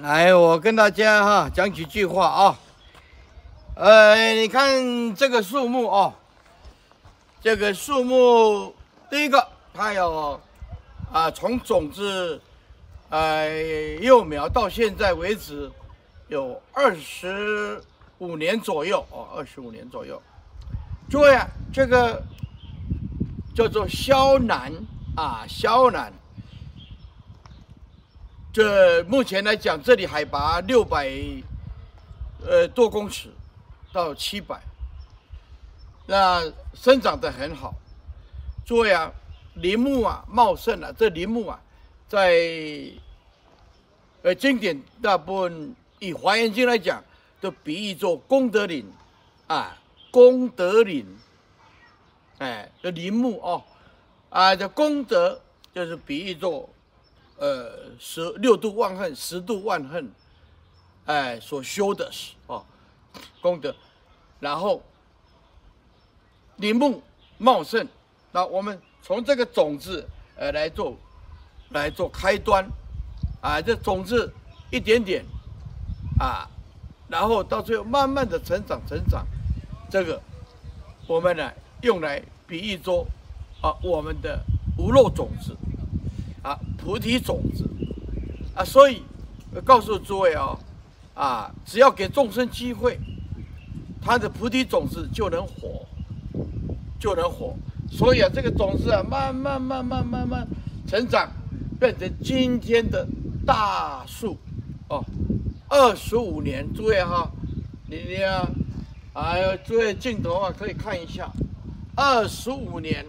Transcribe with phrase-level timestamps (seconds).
[0.00, 2.58] 来，我跟大家哈讲几句话啊。
[3.74, 6.14] 呃，你看这个树木哦，
[7.42, 8.74] 这个树木
[9.10, 10.40] 第一个，它有
[11.12, 12.40] 啊，从种子
[13.10, 13.50] 呃
[14.00, 15.70] 幼苗到现在为止
[16.28, 17.78] 有二十
[18.16, 20.20] 五年左右哦，二十五年左右。
[21.10, 22.22] 诸位啊，这个
[23.54, 24.72] 叫做肖楠
[25.16, 26.10] 啊，肖楠。
[28.52, 31.10] 这目前来讲，这里海拔六百
[32.46, 33.30] 呃多公尺
[33.94, 34.60] 到七百，
[36.06, 37.72] 那生长得很好。
[38.66, 39.10] 诸位啊，
[39.54, 41.58] 林木啊茂盛啊，这林木啊，
[42.06, 42.36] 在
[44.20, 47.02] 呃经典大部分以华严经来讲，
[47.40, 48.84] 都比喻做功德林
[49.46, 49.78] 啊，
[50.10, 51.06] 功德林，
[52.36, 53.64] 哎，这林木哦，
[54.28, 55.40] 啊，这功德
[55.74, 56.68] 就是比喻做。
[57.42, 60.08] 呃，十六度万恨，十度万恨，
[61.06, 62.64] 哎，所修的是哦，
[63.40, 63.74] 功德，
[64.38, 64.80] 然后
[66.58, 67.02] 林木
[67.38, 67.84] 茂盛，
[68.30, 70.96] 那我们从这个种子呃来做
[71.70, 72.64] 来做开端，
[73.40, 74.32] 啊，这种子
[74.70, 75.24] 一点点
[76.20, 76.48] 啊，
[77.08, 79.26] 然后到最后慢慢的成长成长，
[79.90, 80.22] 这个
[81.08, 83.04] 我们呢用来比喻说
[83.60, 84.40] 啊，我们的
[84.78, 85.56] 无漏种子。
[86.42, 87.68] 啊，菩提种子，
[88.52, 89.02] 啊，所以
[89.64, 90.58] 告诉诸位哦，
[91.14, 92.98] 啊，只要给众生机会，
[94.00, 95.86] 他的菩提种子就能活，
[96.98, 97.54] 就能活。
[97.88, 100.44] 所以啊，这个种子啊，慢慢慢慢慢慢
[100.88, 101.30] 成长，
[101.78, 103.06] 变成今天的
[103.46, 104.36] 大树
[104.88, 105.04] 哦。
[105.68, 107.30] 二十五年，诸位哈，
[107.86, 108.50] 你你啊，
[109.12, 111.30] 哎呦，诸位镜头啊，可以看一下，
[111.94, 113.06] 二十五年，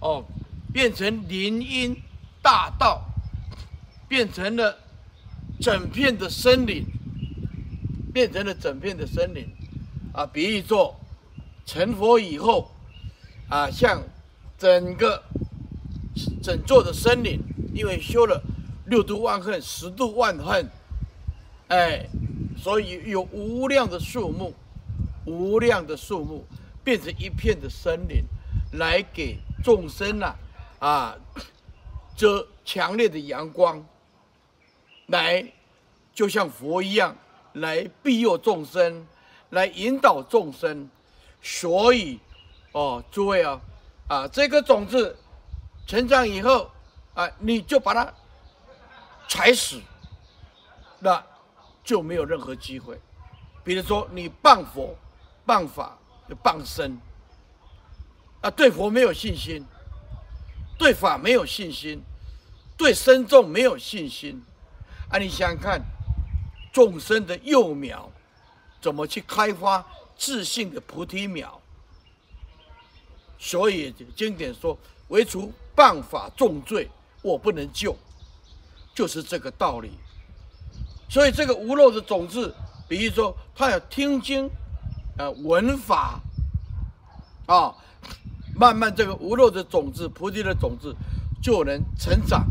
[0.00, 0.24] 哦，
[0.72, 1.94] 变成林荫。
[2.46, 3.02] 大道
[4.06, 4.78] 变成了
[5.60, 6.86] 整片的森林，
[8.14, 9.48] 变成了整片的森林，
[10.12, 10.94] 啊，比喻作
[11.64, 12.70] 成佛以后，
[13.48, 14.00] 啊，像
[14.56, 15.20] 整个
[16.40, 17.40] 整座的森林，
[17.74, 18.40] 因为修了
[18.84, 20.70] 六度万恨、十度万恨，
[21.66, 22.06] 哎，
[22.56, 24.54] 所以有无量的树木，
[25.24, 26.46] 无量的树木
[26.84, 28.22] 变成一片的森林，
[28.78, 30.36] 来给众生呐，
[30.78, 31.16] 啊。
[32.16, 33.84] 这强烈的阳光，
[35.08, 35.46] 来，
[36.14, 37.14] 就像佛一样，
[37.52, 39.06] 来庇佑众生，
[39.50, 40.88] 来引导众生。
[41.42, 42.18] 所以，
[42.72, 43.60] 哦，诸位啊，
[44.08, 45.16] 啊，这个种子
[45.86, 46.70] 成长以后，
[47.14, 48.12] 啊，你就把它
[49.28, 49.80] 踩死，
[50.98, 51.22] 那
[51.84, 52.98] 就没有任何机会。
[53.62, 54.96] 比如说，你谤佛、
[55.46, 55.98] 谤法、
[56.42, 56.98] 谤僧，
[58.40, 59.62] 啊，对佛没有信心。
[60.78, 62.02] 对法没有信心，
[62.76, 64.42] 对身众没有信心，
[65.08, 65.18] 啊！
[65.18, 65.80] 你想想看，
[66.72, 68.10] 众生的幼苗
[68.80, 69.84] 怎么去开发
[70.16, 71.60] 自信的菩提苗？
[73.38, 74.76] 所以经典说
[75.08, 76.88] ：“唯除谤法重罪，
[77.22, 77.96] 我不能救。”
[78.94, 79.92] 就是这个道理。
[81.08, 82.54] 所以这个无漏的种子，
[82.88, 84.50] 比如说他要听经，
[85.16, 86.20] 啊，闻法，
[87.46, 87.74] 啊。
[88.58, 90.94] 慢慢，这个无漏的种子、菩提的种子
[91.42, 92.46] 就能成长。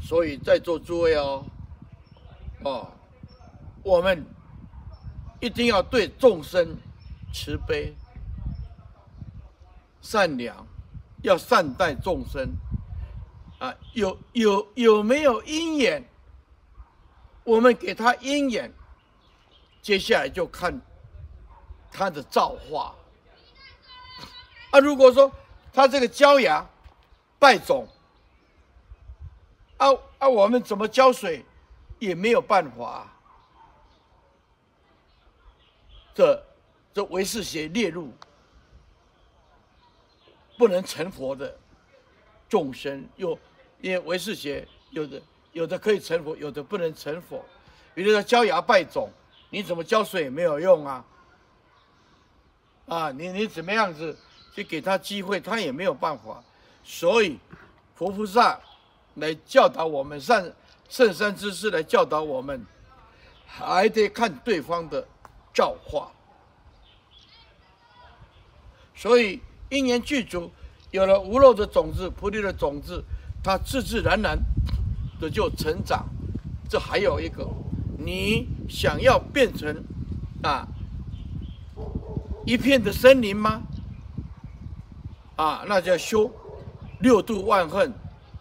[0.00, 1.44] 所以在座诸位哦，
[2.62, 2.88] 哦，
[3.82, 4.24] 我们
[5.40, 6.76] 一定要对众生
[7.32, 7.94] 慈悲、
[10.00, 10.66] 善良，
[11.22, 12.48] 要善待众生。
[13.58, 16.04] 啊，有有有没有因缘？
[17.44, 18.72] 我们给他因缘，
[19.82, 20.80] 接下来就看
[21.90, 22.94] 他的造化。
[24.74, 25.30] 啊，如果说
[25.72, 26.66] 他这个焦芽
[27.38, 27.86] 败种，
[29.76, 29.86] 啊
[30.18, 31.44] 啊，我们怎么浇水
[32.00, 33.06] 也没有办法。
[36.12, 36.44] 这
[36.92, 38.12] 这唯识学列入
[40.58, 41.56] 不能成佛的
[42.48, 43.38] 众生，又
[43.80, 47.44] 因为唯识学有的有的可以成佛，有的不能成佛。
[47.94, 49.08] 比如说焦芽败种，
[49.50, 51.04] 你怎么浇水也没有用啊！
[52.86, 54.18] 啊，你你怎么样子？
[54.54, 56.42] 去给他机会，他也没有办法，
[56.84, 57.38] 所以
[57.96, 58.60] 佛菩萨
[59.16, 60.52] 来教导我们，善
[60.88, 62.64] 圣善知识来教导我们，
[63.46, 65.04] 还得看对方的
[65.52, 66.12] 造化。
[68.94, 69.40] 所以
[69.70, 70.50] 因缘具足，
[70.92, 73.04] 有了无漏的种子、菩提的种子，
[73.42, 74.38] 它自自然然
[75.20, 76.06] 的就成长。
[76.68, 77.44] 这还有一个，
[77.98, 79.84] 你想要变成
[80.42, 80.66] 啊
[82.46, 83.62] 一片的森林吗？
[85.36, 86.30] 啊，那叫修
[87.00, 87.92] 六度万恨，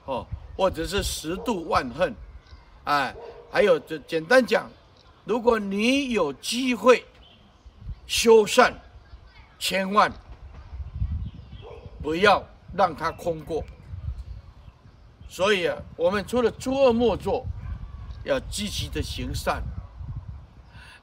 [0.06, 0.26] 哦，
[0.56, 2.14] 或者是十度万恨，
[2.84, 3.16] 哎，
[3.52, 4.70] 还有这简单讲，
[5.26, 7.04] 如果你有机会
[8.06, 8.72] 修缮，
[9.58, 10.12] 千万
[12.02, 12.44] 不要
[12.76, 13.64] 让它空过。
[15.28, 17.44] 所以啊，我们除了诸恶莫作，
[18.24, 19.64] 要积极的行善，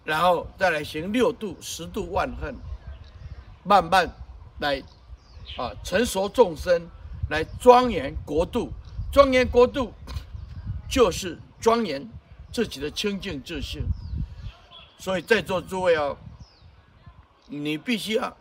[0.05, 2.55] 然后再来行六度、十度万恨，
[3.65, 4.09] 慢慢
[4.61, 4.81] 来
[5.57, 6.89] 啊成熟众生，
[7.29, 8.73] 来庄严国度。
[9.13, 9.93] 庄严国度
[10.89, 12.09] 就是庄严。
[12.53, 13.81] 自己的清净自信，
[14.99, 16.17] 所以在座诸位啊，
[17.47, 18.37] 你必须要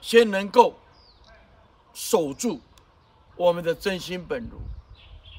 [0.00, 0.74] 先能够
[1.92, 2.58] 守住
[3.36, 4.58] 我们的真心本如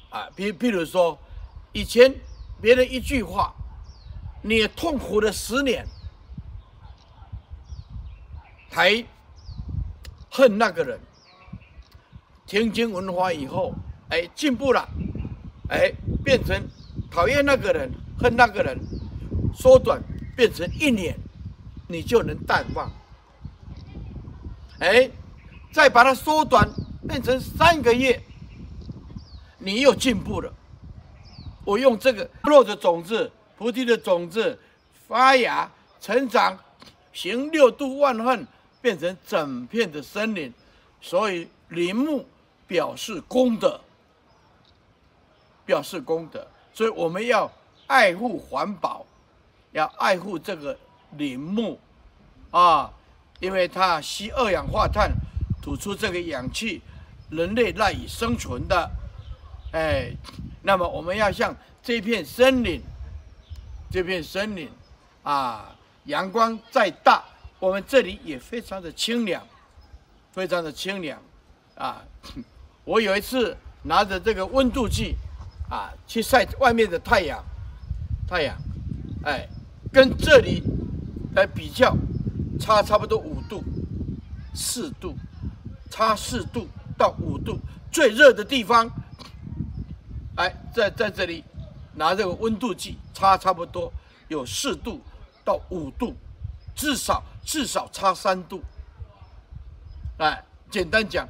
[0.08, 0.30] 啊。
[0.36, 1.18] 比譬如说，
[1.72, 2.14] 以前
[2.62, 3.52] 别人一句话，
[4.42, 5.84] 你也痛苦了十年，
[8.70, 9.04] 还
[10.36, 10.98] 恨那个人，
[12.44, 13.72] 听经闻法以后，
[14.08, 14.88] 哎，进步了，
[15.68, 15.92] 哎，
[16.24, 16.60] 变成。
[17.08, 17.88] 讨厌那个人，
[18.18, 18.76] 恨那个人，
[19.54, 20.02] 缩短
[20.34, 21.16] 变成一年，
[21.86, 22.90] 你就能淡忘。
[24.80, 25.08] 哎，
[25.72, 26.68] 再把它缩短
[27.06, 28.20] 变成三个月，
[29.58, 30.52] 你又进步了。
[31.64, 34.58] 我用这个落的种子，菩提的种子
[35.06, 35.70] 发芽
[36.00, 36.58] 成长，
[37.12, 38.44] 行六度万恨，
[38.84, 40.52] 变成整片的森林。
[41.00, 42.26] 所以林木
[42.66, 43.80] 表示功德，
[45.64, 46.46] 表示功德。
[46.74, 47.50] 所以我们要
[47.86, 49.06] 爱护环保，
[49.72, 50.76] 要爱护这个
[51.12, 51.80] 林木，
[52.50, 52.92] 啊，
[53.40, 55.10] 因为它吸二氧化碳，
[55.62, 56.82] 吐出这个氧气，
[57.30, 58.90] 人类赖以生存的，
[59.72, 60.12] 哎，
[60.60, 62.82] 那么我们要向这片森林，
[63.90, 64.68] 这片森林，
[65.22, 67.24] 啊，阳光再大，
[67.64, 69.42] 我们这里也非常的清凉，
[70.32, 71.18] 非常的清凉，
[71.76, 72.04] 啊，
[72.84, 75.16] 我有一次拿着这个温度计。
[75.70, 77.42] 啊，去晒外面的太阳，
[78.28, 78.54] 太阳，
[79.24, 79.48] 哎，
[79.90, 80.62] 跟这里
[81.34, 81.96] 来比较，
[82.60, 83.64] 差差不多五度，
[84.54, 85.16] 四度，
[85.90, 86.68] 差四度
[86.98, 87.58] 到五度，
[87.90, 88.88] 最热的地方，
[90.36, 91.42] 哎，在在这里
[91.94, 93.90] 拿这个温度计，差差不多
[94.28, 95.00] 有四度
[95.42, 96.14] 到五度，
[96.74, 98.62] 至少至少差三度。
[100.18, 101.28] 哎，简单讲，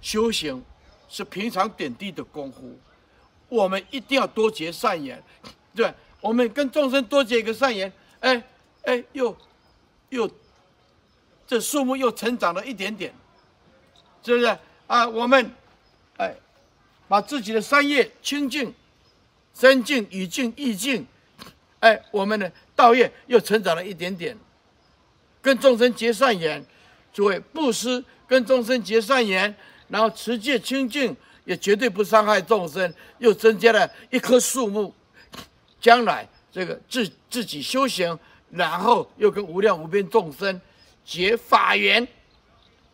[0.00, 0.62] 修行
[1.08, 2.78] 是平常点滴的功夫。
[3.48, 5.20] 我们一定要多结善缘，
[5.74, 8.42] 对，我们跟众生多结一个善缘，哎
[8.82, 9.36] 哎，又
[10.10, 10.30] 又
[11.48, 13.12] 这树木又成长了一点点，
[14.22, 15.08] 是不是啊？
[15.08, 15.50] 我们
[16.18, 16.32] 哎，
[17.08, 18.72] 把自己的三业清净、
[19.52, 21.04] 身净、语净、意净，
[21.80, 24.38] 哎，我们的道业又成长了一点点，
[25.42, 26.64] 跟众生结善缘，
[27.12, 29.54] 诸位布施跟众生结善缘，
[29.88, 31.16] 然后持戒清净。
[31.46, 34.94] 也绝对不伤害众生，又增加了一棵树木，
[35.80, 38.16] 将来这个自自己修行，
[38.50, 40.60] 然后又跟无量无边众生
[41.04, 42.06] 结法缘，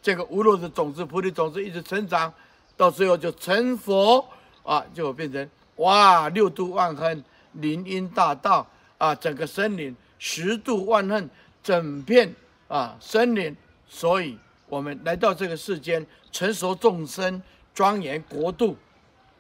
[0.00, 2.32] 这个无量的种子、菩提种子一直成长，
[2.78, 4.26] 到最后就成佛
[4.62, 5.46] 啊，就变成
[5.76, 7.22] 哇六度万恨
[7.54, 8.66] 林荫大道
[8.96, 11.28] 啊，整个森林十度万恨
[11.66, 12.32] 整片
[12.68, 13.56] 啊森林，
[13.88, 17.42] 所以我们来到这个世间，成熟众生。
[17.74, 18.74] 庄严国度，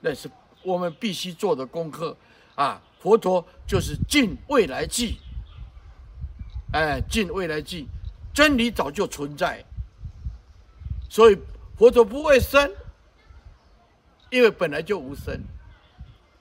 [0.00, 0.30] 那是
[0.62, 2.14] 我们必须做的功课
[2.54, 2.82] 啊！
[3.00, 5.16] 佛陀就是尽未来际，
[6.74, 7.86] 哎，尽未来际，
[8.34, 9.64] 真理早就存在，
[11.08, 11.38] 所以
[11.78, 12.70] 佛陀不会生，
[14.28, 15.40] 因为本来就无生；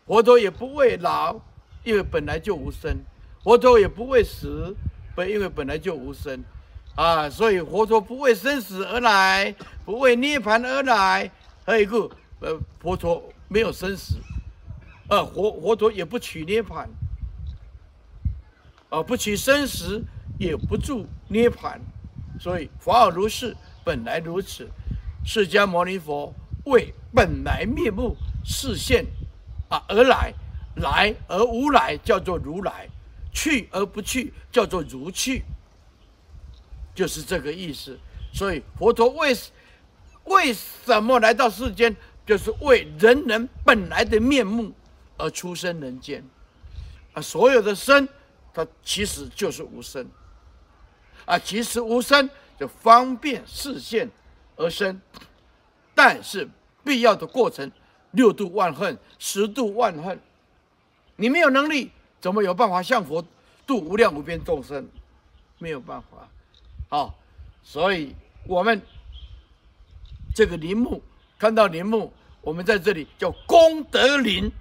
[0.06, 1.40] 佛陀也不会老，
[1.86, 2.98] 因为本来就无生；
[3.42, 4.76] 佛陀也不会死，
[5.16, 6.44] 本因为本来就无生
[6.96, 7.30] 啊！
[7.30, 9.56] 所以佛陀不为生死而来，
[9.86, 11.32] 不为涅槃而来。
[11.66, 12.10] 还有一个，
[12.42, 14.18] 呃，佛陀没有生死，
[15.10, 16.88] 呃，佛佛陀也不取涅槃，
[18.90, 20.04] 啊，不取生死，
[20.38, 21.80] 也不住涅槃，
[22.40, 24.70] 所以法尔如是，本来如此。
[25.26, 26.32] 释迦牟尼佛
[26.66, 29.06] 为本来面目示现，
[29.70, 30.34] 啊，而来，
[30.76, 32.88] 来而无来，叫做如来；
[33.36, 35.44] 去而不去，叫做如去，
[36.96, 38.00] 就是这个意思。
[38.34, 39.38] 所以佛陀为
[40.24, 41.96] 为什么来到世间？
[42.26, 44.74] 就是为人人本来的面目
[45.16, 46.24] 而出生人间。
[47.14, 48.10] 啊，所有的生，
[48.52, 50.10] 它其实就是无生。
[51.26, 52.28] 啊，其实无生
[52.60, 54.10] 就方便示现
[54.56, 55.00] 而生，
[55.94, 56.50] 但是
[56.84, 57.72] 必要的过程，
[58.12, 60.20] 六度万恨，十度万恨，
[61.18, 61.92] 你没有能力，
[62.26, 63.24] 怎么有办法向佛
[63.68, 64.90] 度无量无边众生？
[65.60, 66.28] 没有办法。
[66.90, 67.14] 好，
[67.62, 68.16] 所以
[68.48, 68.82] 我们。
[70.34, 71.04] 这个陵墓，
[71.38, 74.52] 看到陵墓，我们在这里叫功德林。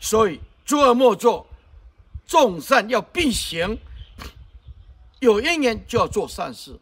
[0.00, 1.46] 所以诸恶莫作，
[2.26, 3.78] 众善要必行。
[5.20, 6.76] 有因缘就要做善事，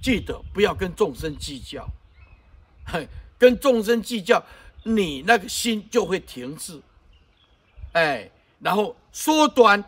[0.00, 1.84] 记得不要跟众生计较，
[2.86, 3.04] 哼
[3.36, 4.40] 跟众生计较，
[4.84, 6.80] 你那个心就会停滞，
[7.94, 9.82] 哎，然后缩短，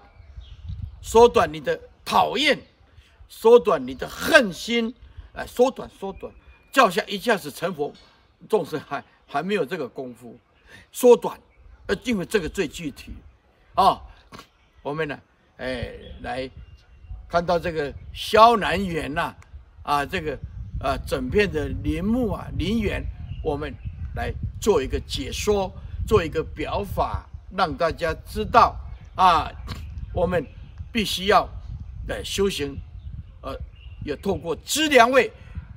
[1.01, 2.59] 缩短你的讨厌，
[3.29, 4.93] 缩短你的恨心，
[5.35, 6.33] 哎，缩短缩短，
[6.73, 7.93] 叫下一下子成佛，
[8.49, 10.37] 众生还还没有这个功夫，
[10.91, 11.39] 缩短，
[11.87, 13.13] 呃，因为这个最具体，
[13.75, 14.01] 啊、
[14.83, 15.21] 我们呢，
[15.59, 16.51] 哎，来。
[17.29, 19.35] 看到这个萧南园呐，
[19.83, 20.39] 啊，这个
[20.79, 23.05] 啊，整片的林木啊，林园，
[23.43, 23.75] 我们
[24.15, 25.69] 来做一个解说，
[26.07, 28.77] 做一个表法，让大家知道
[29.15, 29.51] 啊，
[30.13, 30.45] 我们
[30.93, 31.49] 必须要
[32.09, 32.77] 来修行，
[33.43, 33.57] 呃，
[34.05, 35.31] 要透过资粮位，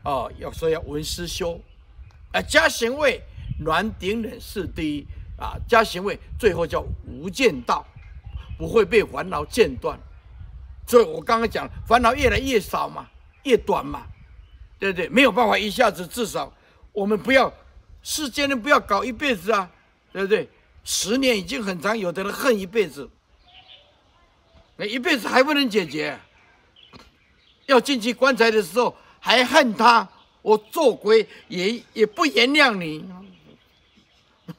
[0.04, 1.60] 啊，要说要闻思修，
[2.32, 3.22] 啊，加行位，
[3.60, 5.08] 暖顶忍是第一
[5.38, 7.86] 啊，加行位最后叫无间道，
[8.58, 10.00] 不会被烦恼间断。
[10.88, 13.08] 所以我刚刚讲，烦恼越来越少嘛，
[13.44, 14.08] 越短嘛，
[14.80, 15.08] 对不对？
[15.10, 16.52] 没有办法一下子，至少
[16.92, 17.54] 我们不要
[18.02, 19.70] 世间人不要搞一辈子啊，
[20.12, 20.50] 对不对？
[20.84, 23.10] 十年已经很长，有的人恨一辈子，
[24.78, 26.20] 那一辈子还不能解决，
[27.66, 30.08] 要进去棺材的时候还恨他，
[30.42, 33.06] 我做鬼也也不原谅你，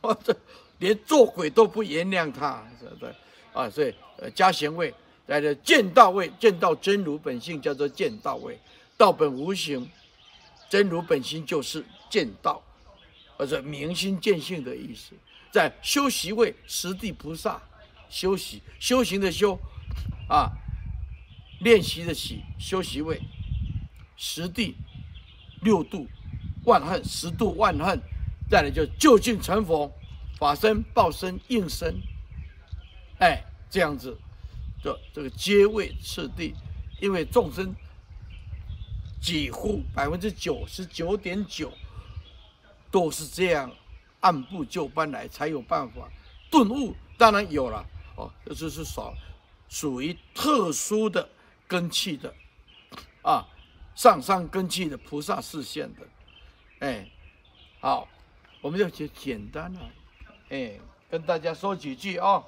[0.01, 0.37] 我 这
[0.79, 3.15] 连做鬼都不原谅他，对不对？
[3.53, 4.95] 啊，所以呃，加贤位。
[5.27, 8.59] 来的见道位，见到真如本性叫做见道位，
[8.97, 9.89] 道本无形，
[10.69, 12.61] 真如本性就是见道，
[13.37, 15.13] 或者明心见性的意思。
[15.51, 17.61] 在修习位，十地菩萨
[18.09, 19.59] 修习修行的修，
[20.29, 20.53] 啊，
[21.61, 23.21] 练习的习修习位，
[24.17, 24.77] 十地
[25.63, 26.07] 六度
[26.65, 28.01] 万恨，十度万恨，
[28.49, 29.93] 再来就究竟成佛，
[30.39, 32.01] 法身报身应身，
[33.19, 34.17] 哎，这样子。
[34.83, 36.55] 这这个阶位次第，
[37.03, 37.75] 因为众生
[39.21, 41.71] 几乎百分之九十九点九
[42.91, 43.71] 都是这样
[44.21, 46.09] 按部就班来，才有办法
[46.51, 46.95] 顿悟。
[47.19, 47.85] 当然有了
[48.17, 49.15] 哦，这就是少
[49.69, 51.29] 属于特殊的
[51.69, 52.35] 根器的
[53.23, 53.47] 啊，
[53.95, 56.01] 上上根器的菩萨视线的。
[56.81, 57.07] 哎，
[57.81, 58.09] 好，
[58.63, 59.81] 我们就简简单了，
[60.49, 62.45] 哎，跟大家说几句啊、哦。